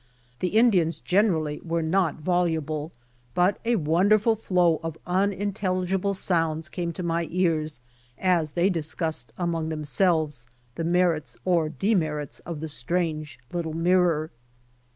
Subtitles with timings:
[0.39, 2.91] The Indians generally were not voluble,
[3.35, 7.81] but a wonderful flow of unintelligible sounds came to my ears
[8.17, 14.31] as they discussed among themselves the merits or demerits of the strange little mirror.